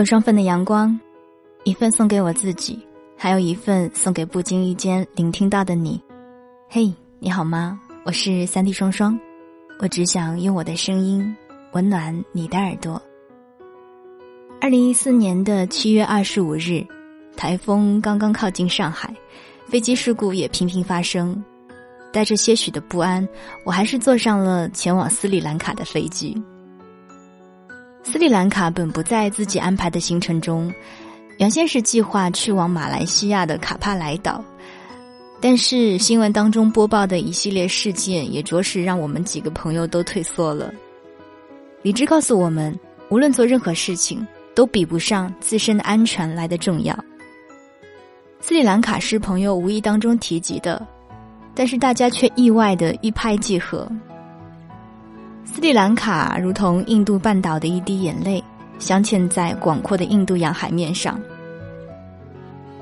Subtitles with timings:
[0.00, 0.98] 有双份的阳光，
[1.64, 2.82] 一份送给我自己，
[3.18, 6.00] 还有一份送给不经意间聆听到的你。
[6.70, 7.78] 嘿，你好吗？
[8.02, 9.20] 我是三 D 双双，
[9.78, 11.36] 我只想用我的声音
[11.72, 12.98] 温暖你的耳朵。
[14.58, 16.82] 二零一四年的七月二十五日，
[17.36, 19.14] 台风刚刚靠近上海，
[19.66, 21.44] 飞机事故也频频发生。
[22.10, 23.28] 带着些许的不安，
[23.64, 26.42] 我还是坐上了前往斯里兰卡的飞机。
[28.02, 30.72] 斯里兰卡本不在自己安排的行程中，
[31.38, 34.42] 原先是计划去往马来西亚的卡帕莱岛，
[35.40, 40.72] 但是新闻当中播报的一系列事件，也着实让我们几个朋友都退缩了。
[41.82, 42.76] 理智告诉我们，
[43.10, 46.98] 无论做任何事情，都比不上自身的安全来的重要。
[48.40, 50.84] 斯里兰卡是朋友无意当中提及的，
[51.54, 53.86] 但是大家却意外的一拍即合。
[55.52, 58.42] 斯里兰卡如同印度半岛的一滴眼泪，
[58.78, 61.20] 镶嵌在广阔的印度洋海面上。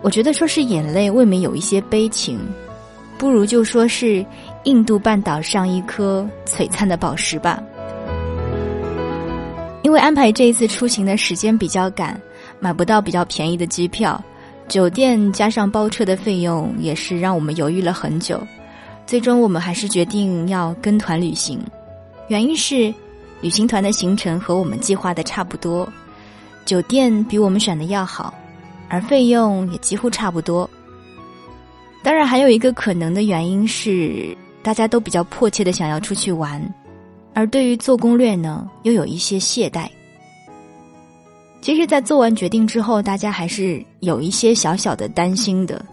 [0.03, 2.39] 我觉得说是眼泪未免有一些悲情，
[3.17, 4.25] 不如就说是
[4.65, 7.59] 印度半岛上一颗璀璨的宝石吧。
[9.83, 12.21] 因为安排这一次出行的时间比较赶，
[12.61, 14.23] 买不到比较便宜的机票，
[14.69, 18.39] 酒店加上包车的费用也是让我们犹豫了很久。
[19.07, 21.59] 最终我们还是决定要跟团旅行。
[22.29, 22.93] 原因是，
[23.41, 25.91] 旅行团的行程和我们计划的差不多，
[26.67, 28.33] 酒店比我们选的要好，
[28.89, 30.69] 而费用也几乎差不多。
[32.03, 36.63] 当然，还有一个可能的原因是，大家都比较迫切的想要出去玩，
[37.33, 39.89] 而对于做攻略呢，又有一些懈怠。
[41.63, 45.85] 其实，在做完决定之后，大家还是有一些小小的担心的，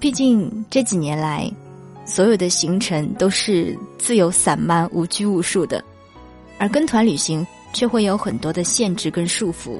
[0.00, 1.50] 毕竟这几年来。
[2.06, 5.82] 所有的行程都是自由散漫、无拘无束的，
[6.56, 9.78] 而跟团旅行却会有很多的限制跟束缚。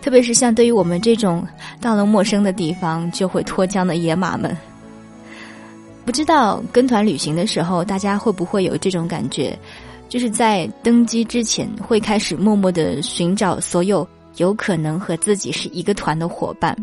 [0.00, 1.46] 特别是像对于我们这种
[1.82, 4.56] 到了陌生的地方就会脱缰的野马们，
[6.06, 9.56] 不知道跟团旅行的时候，大家会不会有这种感觉？
[10.08, 16.74] 就是在登机之前，会开始默默的寻找所有有可能和自己是一个团的伙伴。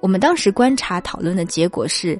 [0.00, 2.16] 我们当时观察讨论的结果是。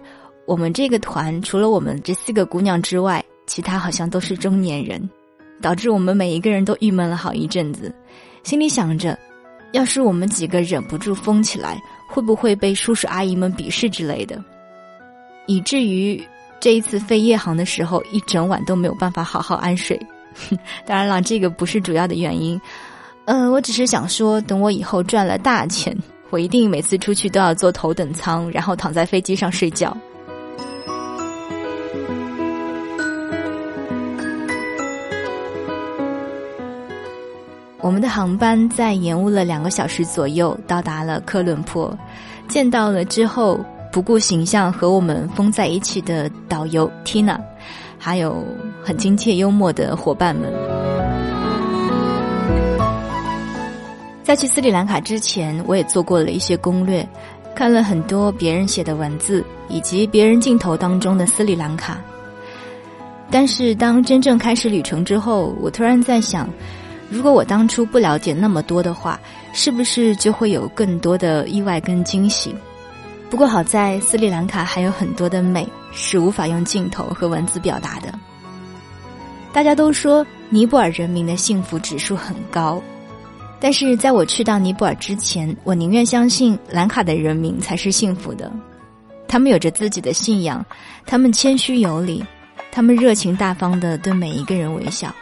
[0.50, 5.08] 我们这个团除了我们这四个姑娘之外，其他好像都是中年人，
[5.62, 7.94] 导致我们每一个人都郁闷了好一阵子，
[8.42, 9.16] 心里想着，
[9.70, 14.42] 要是我们几个忍不住疯起来，会不会被叔叔阿姨们鄙视之类的，
[15.46, 16.20] 以至于
[16.58, 19.96] 这一次飞夜航的时候，一整晚都没有办法好好安睡。
[20.84, 22.60] 当然了，这个不是主要的原因，
[23.24, 25.96] 呃，我只是想说，等我以后赚了大钱，
[26.30, 29.96] 我一定每次出去都要坐头等舱，然后躺在飞机上睡觉。
[37.82, 41.96] 我们的航班在延误了两个小时左右，到达了科伦坡，
[42.46, 43.58] 见到了之后
[43.90, 47.40] 不顾形象和我们封在一起的导游 Tina，
[47.96, 48.44] 还有
[48.82, 50.52] 很亲切幽默的伙伴们。
[54.22, 57.08] 在去斯里兰卡之前，我也做过了一些攻略，
[57.54, 61.98] 看了很多别人写的文字，以及别人镜头当中的斯里兰卡。
[63.30, 66.46] 但是当真正开始旅程之后，我突然在想。
[67.10, 69.18] 如果我当初不了解那么多的话，
[69.52, 72.54] 是不是就会有更多的意外跟惊喜？
[73.28, 78.12] 不过好在斯里兰卡还有很多的美是无法用镜头和文字表达的。
[79.52, 82.80] 大家都说尼泊尔人民的幸福指数很高，
[83.58, 88.50] 但是在我去到尼泊尔之前，我宁愿相信兰卡的人民才是幸福的。
[89.26, 90.64] 他们有着自己的信仰，
[91.06, 92.24] 他们谦虚有礼，
[92.70, 95.12] 他们热情大方的对每一个人微笑。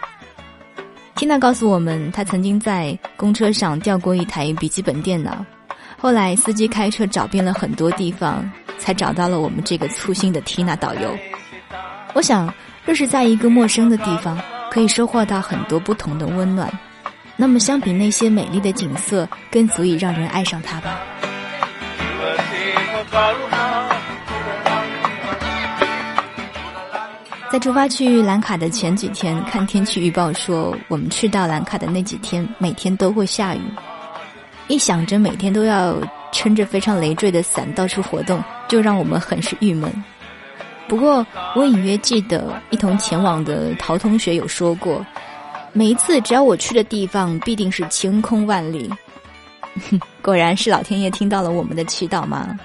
[1.18, 5.44] 缇娜告诉我们，她曾经在公车上掉过一台笔记本电脑，
[5.98, 8.48] 后来司机开车找遍了很多地方，
[8.78, 11.18] 才找到了我们这个粗心的缇娜导游。
[12.14, 12.48] 我想，
[12.84, 14.40] 若是在一个陌生的地方，
[14.70, 16.72] 可以收获到很多不同的温暖，
[17.34, 21.00] 那么相比那些美丽的景色，更足以让人爱上它吧。
[27.50, 33.60] 在出发去兰卡的前几天，看天气预报说，我们去到兰卡的那几天，每天都会下雨。
[34.66, 35.96] 一想着每天都要
[36.30, 39.90] 撑着非常累赘的伞到处活动，就让我们很是郁闷。
[40.86, 45.04] 不过，我隐约记得一同前往的陶同学有说过，
[45.72, 48.90] 每一次只要我去的地方，必定是晴空万里。
[50.20, 52.58] 果然是老天爷听到了我们的祈祷吗？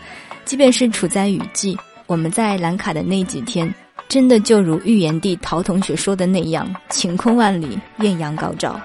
[0.43, 3.73] 即便是处在雨季，我们在兰卡的那几天。
[4.07, 8.79] 真的就如预言帝陶同学说的那样，晴空万里，艳阳高照。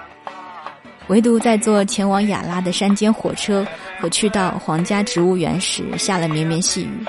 [1.07, 3.65] 唯独在坐前往雅拉的山间火车
[3.99, 7.05] 和去到皇家植物园时下了绵绵细雨，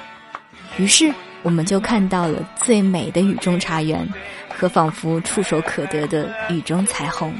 [0.78, 1.12] 于是
[1.42, 4.06] 我们就看到了最美的雨中茶园
[4.54, 7.32] 和仿佛触手可得的雨中彩虹。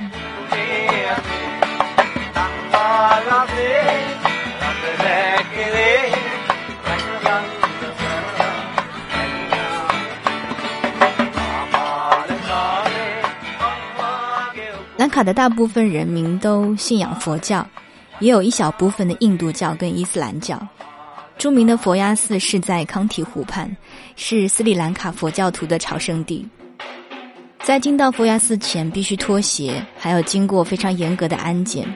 [15.21, 17.67] 卡的大部分人民都信仰佛教，
[18.21, 20.59] 也有一小部分的印度教跟伊斯兰教。
[21.37, 23.71] 著名的佛牙寺是在康提湖畔，
[24.17, 26.49] 是斯里兰卡佛教徒的朝圣地。
[27.63, 31.87] 在进到佛牙寺前，必须脱鞋，还要经过非常严格的安检。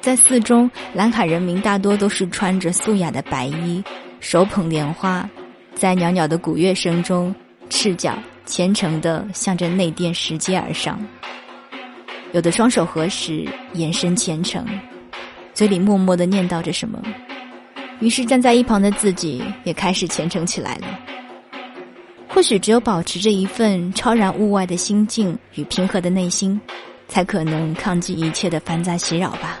[0.00, 3.84] 在寺中，兰卡人民大多都是穿着素雅的白衣，
[4.20, 5.28] 手捧莲花，
[5.74, 7.34] 在袅袅的鼓乐声中，
[7.68, 10.98] 赤脚虔诚地向着内殿石阶而上。
[12.34, 14.66] 有的双手合十，眼神虔诚，
[15.54, 17.00] 嘴里默默的念叨着什么。
[18.00, 20.98] 于是站在一旁的自己也开始虔诚起来了。
[22.26, 26.60] 或许只有保持着一份超然物外的心境与平和的内心，
[27.06, 29.60] 才可能抗击一切的繁杂袭扰吧。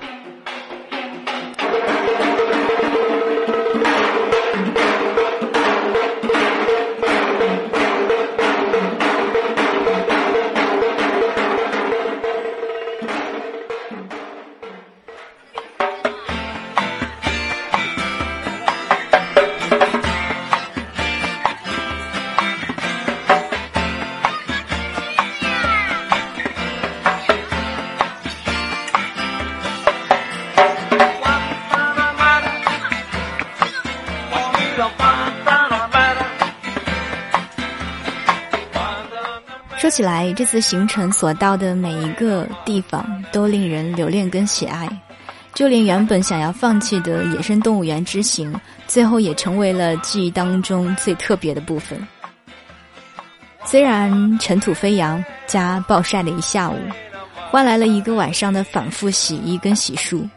[39.94, 44.88] 起来，这次行程所到的每一个地方都令人留恋跟喜爱，
[45.54, 48.52] 就连原本想要放弃的野生动物园之行，
[48.88, 51.96] 最后也成为了记忆当中最特别的部分。
[53.64, 56.76] 虽然尘土飞扬加暴晒了一下午，
[57.52, 60.28] 换来了一个晚上的反复洗衣跟洗漱，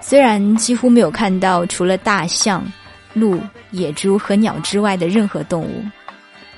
[0.00, 2.64] 虽然几乎没有看到除了大象、
[3.12, 3.38] 鹿、
[3.72, 5.84] 野猪和鸟之外的任何动物，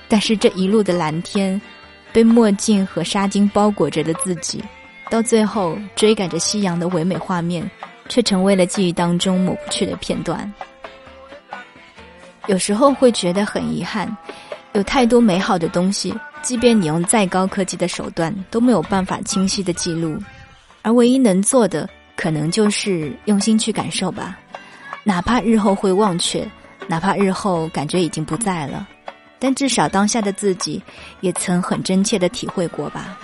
[0.07, 1.61] 但是这一路的蓝天。
[2.11, 4.63] 被墨镜和纱巾包裹着的自己，
[5.09, 7.69] 到最后追赶着夕阳的唯美画面，
[8.07, 10.51] 却成为了记忆当中抹不去的片段。
[12.47, 14.15] 有时候会觉得很遗憾，
[14.73, 20.17] 有太多美好的东西，即便你用再高科技的手段，都没有办法清晰的记录。
[20.81, 24.39] 而唯一能做的，可能就是用心去感受吧，
[25.03, 26.49] 哪怕日后会忘却，
[26.87, 28.87] 哪怕日后感觉已经不在了。
[29.39, 30.83] 但至少当下的自己，
[31.21, 33.17] 也曾很真切的体会过吧。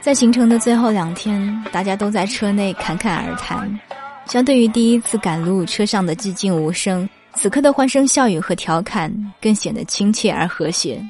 [0.00, 3.78] 在行程的最后两天，大家都在车内侃侃而谈，
[4.26, 7.08] 相对于第一次赶路，车上的寂静无声。
[7.34, 11.02] 此刻的欢声笑语和调侃更显得亲切而和谐。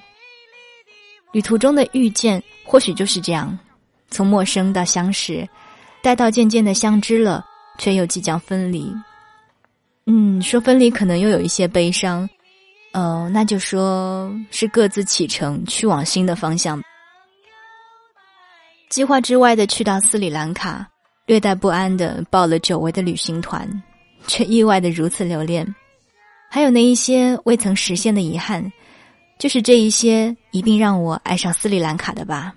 [1.33, 3.59] 旅途中的遇见或许就是这样，
[4.11, 5.49] 从陌生到相识，
[6.03, 7.45] 待到渐渐的相知了，
[7.79, 8.93] 却又即将分离。
[10.07, 12.29] 嗯，说分离可能又有一些悲伤，
[12.93, 16.83] 呃，那就说是各自启程去往新的方向。
[18.89, 20.85] 计划之外的去到斯里兰卡，
[21.27, 23.69] 略带不安的报了久违的旅行团，
[24.27, 25.65] 却意外的如此留恋。
[26.53, 28.73] 还有那一些未曾实现的遗憾，
[29.39, 32.53] 就是这一些一并让我爱上斯里兰卡的吧。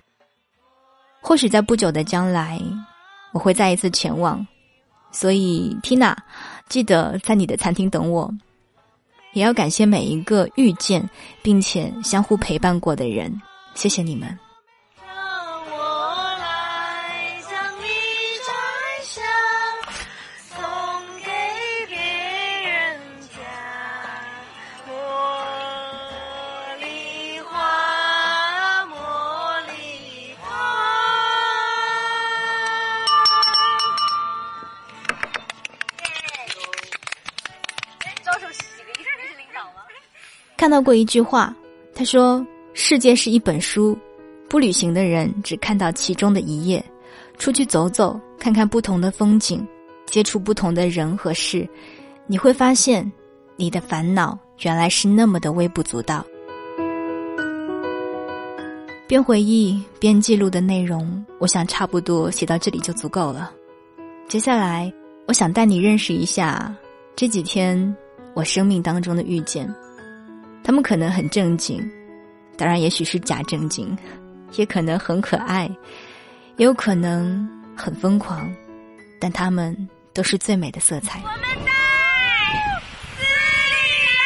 [1.20, 2.60] 或许在不久的将来，
[3.32, 4.44] 我会再一次前往。
[5.12, 6.16] 所以，Tina，
[6.68, 8.28] 记得在你的餐厅等我。
[9.32, 11.08] 也要感谢每一个遇见
[11.40, 13.40] 并且相互陪伴过的人，
[13.74, 14.36] 谢谢你们。
[40.74, 41.54] 到过一句话，
[41.94, 43.96] 他说：“世界是一本书，
[44.48, 46.84] 不旅行的人只看到其中的一页。
[47.38, 49.64] 出去走走，看看不同的风景，
[50.04, 51.64] 接触不同的人和事，
[52.26, 53.08] 你会发现，
[53.54, 56.26] 你的烦恼原来是那么的微不足道。”
[59.06, 63.52] 边回忆边记录的内容，我想差不多写到这里就足够了。
[64.26, 64.92] 接下来，
[65.28, 66.74] 我想带你认识一下
[67.14, 67.96] 这几天
[68.34, 69.72] 我生命当中的遇见。
[70.64, 71.88] 他们可能很正经，
[72.56, 73.96] 当然也许是假正经，
[74.56, 75.70] 也可能很可爱，
[76.56, 78.50] 也有可能很疯狂，
[79.20, 79.76] 但他们
[80.14, 81.20] 都是最美的色彩。
[81.22, 81.70] 我们在
[83.14, 83.28] 斯里
[84.16, 84.24] 兰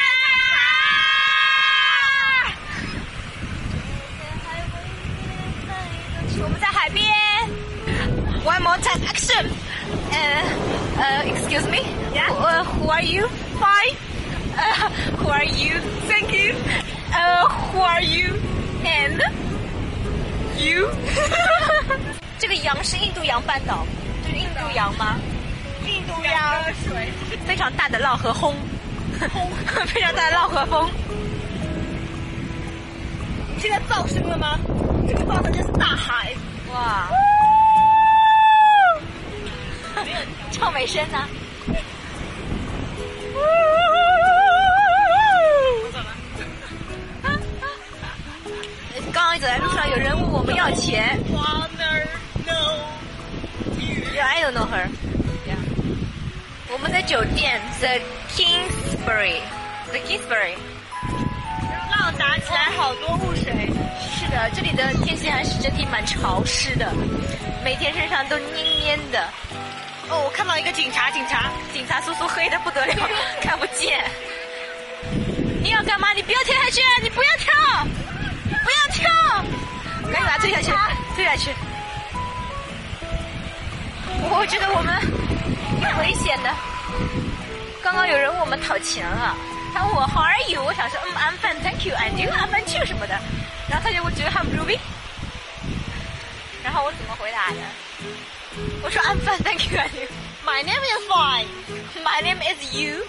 [0.54, 0.56] 卡。
[6.40, 7.04] 我们在海边。
[8.44, 9.46] One more time, action.
[10.12, 10.16] 呃
[10.96, 11.82] 呃，Excuse me.
[12.14, 12.30] Yeah.
[12.64, 13.96] Who are you？Five？
[15.18, 15.80] Who are you?
[16.08, 16.54] Thank you.
[17.72, 18.34] Who are you?
[18.84, 19.20] And
[20.56, 20.88] you.
[22.38, 23.86] 这个羊是印度洋半岛，
[24.24, 25.16] 这是印度洋吗？
[25.86, 27.12] 印度洋水，
[27.46, 28.54] 非常大的涝河风，
[29.86, 30.90] 非常大的浪和风。
[33.54, 34.58] 你现在噪声了吗？
[35.08, 36.32] 这个噪声就是大海，
[36.72, 37.08] 哇！
[40.52, 41.28] 唱美声呢？
[49.38, 51.16] 走在路上，有人问我们要钱。
[54.12, 54.88] Yeah, I don't know her.
[55.46, 55.56] Yeah.
[56.72, 58.00] 我们的酒店 The
[58.34, 60.56] Kingsbury，The Kingsbury。
[61.92, 63.70] 浪打起来好多雾水。
[64.00, 66.92] 是的，这里的天气还是整体蛮潮湿的，
[67.64, 69.24] 每天身上都黏黏的。
[70.10, 72.94] 哦，我看到一个警察，警察，警察叔叔黑的不得了，
[73.40, 74.02] 看不见。
[75.62, 76.12] 你要干嘛？
[76.12, 76.80] 你不要跳下去！
[77.02, 77.52] 你不要跳！
[78.68, 79.08] 不要跳！
[80.12, 80.70] 赶紧把它推下去，
[81.16, 81.54] 推下去。
[84.30, 85.00] 我觉得我们
[85.80, 86.54] 挺危险的。
[87.82, 89.34] 刚刚有人问我们讨钱了，
[89.72, 90.62] 他问我 How are you？
[90.62, 93.18] 我想说，嗯，I'm fine, thank you, and you, I'm fine too 什么的。
[93.70, 94.78] 然后他就我觉得 have Ruby。
[96.62, 97.60] 然后我怎么回答的？
[98.82, 100.08] 我说 I'm fine, thank you, and you.
[100.44, 101.46] My name is fine.
[102.04, 103.02] My name is you.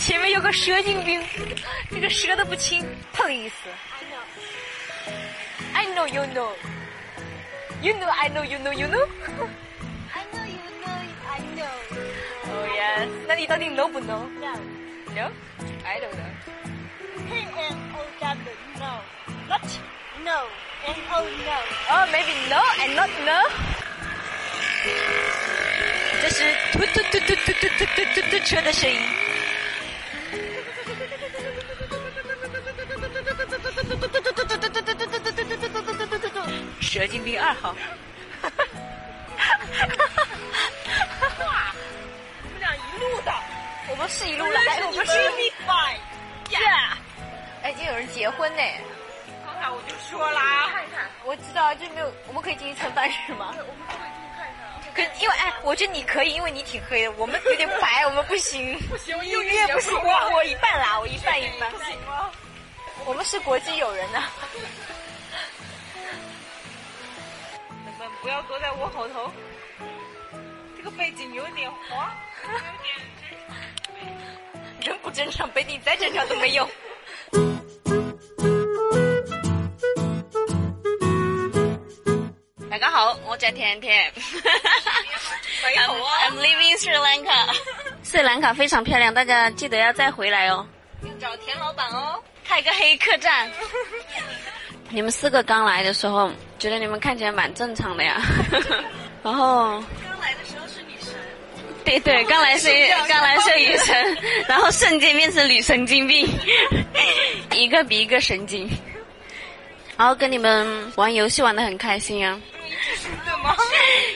[0.00, 1.22] 前面有个蛇精兵，
[1.90, 3.52] 这个蛇都不亲，Please.
[5.72, 6.50] I know you know.
[7.80, 9.06] You know I know you know you know.
[10.12, 10.96] I know you know
[11.28, 11.68] I know.
[12.46, 13.08] Oh yes.
[13.26, 14.28] 那你到底 know 不 know?
[14.40, 14.58] No.
[15.14, 15.30] No?
[15.84, 16.30] I don't know.
[17.28, 19.00] P N O W no.
[19.48, 19.62] Not
[20.24, 20.46] no.
[20.86, 21.56] N O no.
[21.90, 23.50] Oh maybe no and not no.
[26.22, 29.23] 这是突突突突突突突突突突车的声音。
[36.94, 37.74] 蛇精兵二号。
[41.40, 41.74] 哇
[42.44, 43.32] 我们俩一路的，
[43.90, 45.12] 我们是一路来，我们是。
[46.50, 46.92] Yeah，
[47.64, 48.62] 哎，已经有人结婚呢。
[49.44, 53.52] 刚才我就说啦，看看，我知道，就没有，我们可以进去蹭饭是吗？
[53.58, 54.94] 我们可以进去看看。
[54.94, 58.78] 可因为哎，我觉得你可以，因为你挺黑的，我们有点白， 我们不行。
[58.88, 61.68] 不行，因为不行，我我一半啦，我一半一半。
[61.72, 62.30] 不行吗？
[63.04, 64.22] 我们是国际友人呐。
[64.54, 64.60] 你
[68.24, 69.30] 不要坐在我后头，
[70.78, 72.10] 这个背景有点花，
[72.42, 72.64] 有点
[74.80, 76.66] 人不正常，背景再正常都没用。
[82.70, 84.10] 大家好，我叫甜甜。
[85.62, 87.54] I'm living Sri Lanka。
[88.02, 90.66] 斯里兰卡非常漂亮，大家记得要再回来哦。
[91.02, 93.52] 要找田老板哦，开个黑客栈。
[94.90, 98.20] 你们四个刚来的时候，觉得你们看起来蛮正常的呀。
[99.22, 101.12] 然后刚来的时候是女神。
[101.84, 102.68] 对对，刚来是
[103.08, 106.28] 刚来是女神，然后瞬间变成女神经病，
[107.52, 108.70] 一个比一个神经。
[109.96, 112.40] 然后跟你们玩游戏玩的很开心啊。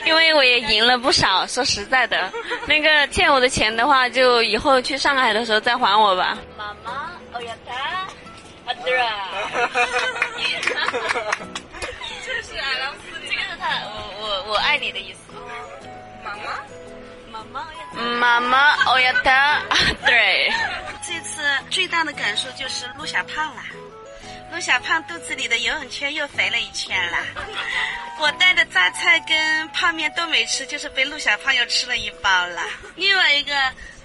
[0.05, 2.31] 因为我也赢了不少，说实在的，
[2.67, 6.37] 那个欠我的钱的话，就以后去上海的时候再还我吧。
[6.57, 8.07] 妈妈，欧亚达，
[8.69, 9.03] 阿德拉。
[12.23, 15.19] 这是阿拉斯，这个是他，我我我爱你的意思。
[16.23, 16.61] 妈妈，
[17.31, 17.67] 妈妈，
[17.99, 19.63] 妈妈，欧亚达，
[20.05, 20.51] 对。
[21.01, 23.63] 这次最大的感受就是陆小胖了。
[24.51, 27.17] 陆小胖肚子里的游泳圈又肥了一圈了，
[28.19, 32.61] 我带的榨菜跟泡面都没吃，就是被陆小胖又吃了一包了。
[32.95, 33.51] 另外一个，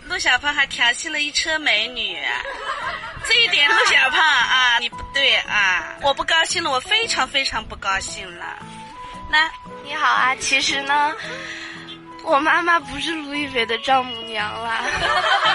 [0.05, 2.19] 陆小胖还调戏了一车美女，
[3.27, 8.59] 这一点陆小胖啊，你不对啊，我不高兴了，我非常非常不高兴了。
[9.31, 9.51] 那
[9.83, 11.13] 你好啊，其实呢，
[12.23, 14.83] 我妈妈不是卢一菲的丈母娘啦。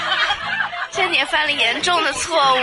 [0.92, 2.60] 这你犯了严重的错误。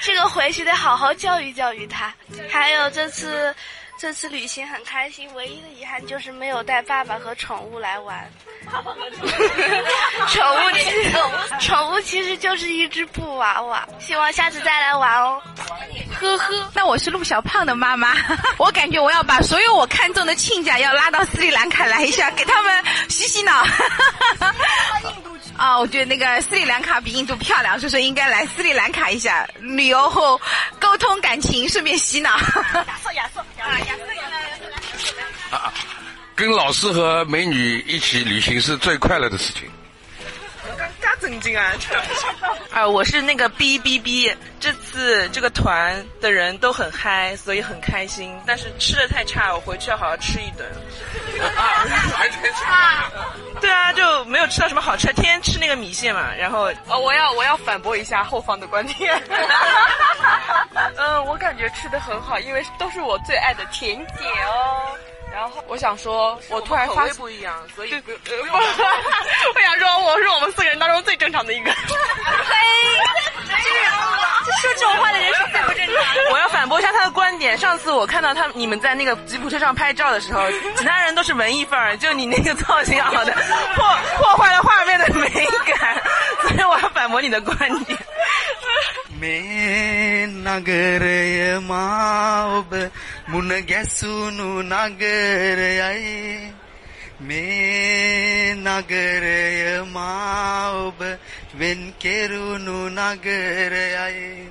[0.00, 2.12] 这个回去得好好教育教育他。
[2.50, 3.54] 还有这次。
[3.98, 8.28] 这次旅行很开心，唯一的遗憾就是没有带爸爸和宠物来玩。
[10.28, 11.12] 宠物其实，
[11.60, 13.86] 宠物其实就是一只布娃娃。
[13.98, 15.40] 希望下次再来玩哦。
[16.20, 18.14] 呵呵，那我是陆小胖的妈妈，
[18.58, 23.64] 我感觉我要把所有我看中的亲家要拉到斯里兰卡来一下，给他们洗洗脑。
[25.56, 30.40] 啊，我觉得那个斯里兰卡比印度漂亮，所以说应该来斯里兰卡一下旅游后
[30.80, 32.30] 沟通感情，顺便洗脑。
[32.30, 32.38] 亚
[33.02, 34.11] 瑟，亚瑟，啊，亚瑟，啊，
[36.34, 39.70] 跟老师和美女一起旅行是最快乐的事情。
[41.00, 41.72] 嘎正经啊！
[42.70, 48.36] 啊，我是那个 B B B，这次这个团的人都很嗨，所以很开心。
[48.46, 50.68] 但是吃的太差，我回去要好好吃一顿。
[52.16, 53.10] 还太差？
[53.60, 56.32] 对啊，就没有吃到什么好吃，天天吃那个米线嘛。
[56.34, 59.20] 然后，哦，我要我要反驳一下后方的观点。
[60.96, 64.96] 嗯，我感觉吃的很好，因为都是我最爱的甜点哦。
[65.32, 71.72] 然后我想说，我突然发现不一样，所以不， 我想说，我是我们四个人当中最正常的一个。
[71.72, 72.56] 嘿，
[74.60, 75.94] 说这种话的人是最不正常。
[76.32, 77.56] 我要反驳一下他的观点。
[77.56, 80.42] 上次我看到他你们在那个吉普车上拍照的时候，
[80.76, 83.32] 其他人都是文艺范儿，就你那个造型好的，
[83.74, 86.02] 破破坏了画面的美感。
[86.42, 87.98] 所以我要反驳你的观点。
[89.22, 92.74] මේ නගරය මා ඔබ
[93.28, 96.52] මුණ ගැසුණු නගරයයි.
[97.20, 100.98] මේ නගරය මා ඔබ
[101.58, 104.50] වෙන් කෙරුණු නගරයයි.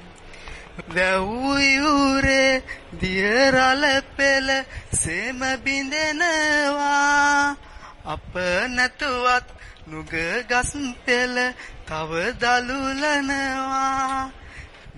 [0.89, 2.63] වැව්යුරේ
[3.01, 3.83] දියරල
[4.17, 7.55] පෙළ සේම බිඳෙනවා.
[8.05, 8.33] අප
[8.69, 9.47] නැතුවත්
[9.87, 10.13] නුග
[10.49, 10.71] ගස්
[11.05, 11.53] පෙළ
[11.87, 14.40] තව දලුලනවා.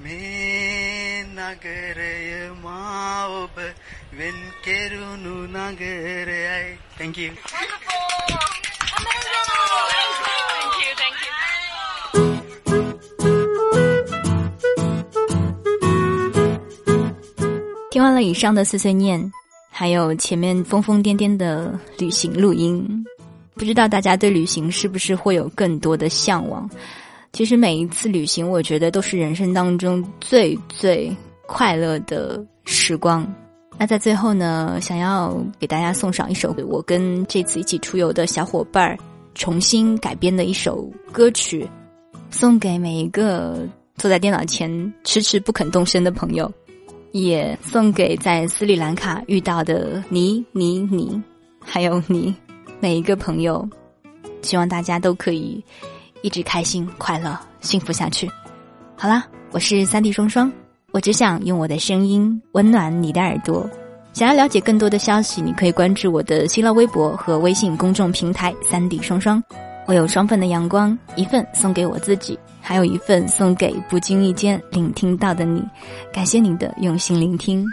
[0.03, 3.57] මේ නගරය මා ඔබ
[4.19, 7.31] වෙන් කෙරුණු නගරයයි Thank you.
[7.35, 7.73] Thank
[10.83, 11.33] you, thank you.
[17.91, 19.33] 听完了以上的碎碎念，
[19.71, 23.05] 还有前面疯疯癫癫的旅行录音，
[23.55, 26.71] 不知道大家对旅行是不是会有更多的向往？
[27.34, 31.12] 其实每一次旅行，我觉得都是人生当中最最
[31.48, 33.28] 快乐的时光。
[33.76, 38.96] 那在最后呢，想要给大家送上一首我跟这次一起出游的小伙伴儿
[39.34, 41.68] 重新改编的一首歌曲，
[42.30, 46.50] 送给每一个坐在电脑前迟迟不肯动身的朋友，
[47.14, 51.20] 也送给在斯里兰卡遇到的你、你、你，
[51.60, 52.36] 还有你
[52.80, 53.68] 每一个朋友。
[54.44, 55.64] 希望大家都可以。
[56.24, 58.32] 一直开心、快乐、幸福下去。
[58.96, 60.50] 好啦，我是三 D 双双，
[60.94, 63.70] 我只想用我的声音温暖你的耳朵。
[64.14, 69.44] 想要了解更多的消息，你可以关注我的新浪微博和微信公众平台“三 D 双双”。
[69.86, 75.62] 我有双份的阳光，一份送给我自己，还有一份送给不经意间聆听到的你。
[76.14, 77.66] 感谢您的用心聆听。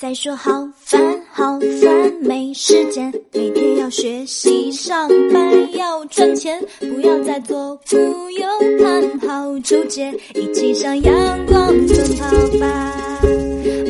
[0.00, 0.98] 再说好烦
[1.30, 7.98] 好烦，没时间，每天要学习上班要赚钱，不要再左顾
[8.30, 8.48] 右
[8.82, 13.20] 盼，好纠结，一起向阳光奔跑吧。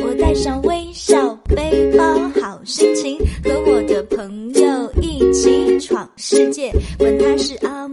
[0.03, 2.03] 我带上微笑背包，
[2.41, 7.87] 好心情，和我的朋友一起闯世界，管他是阿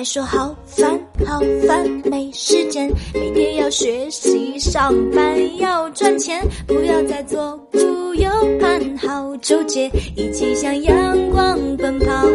[0.00, 2.90] 还说好烦好烦，没时间。
[3.12, 12.26] 每天要学习上班要赚钱，不要再左顾右盼，好纠结，一起向阳光奔跑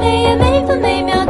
[0.00, 1.25] 每夜每分每秒